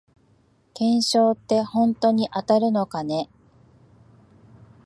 [0.73, 3.29] 懸賞ってほんとに当たるのかね